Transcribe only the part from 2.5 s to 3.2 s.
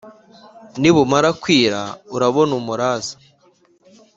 umuraza.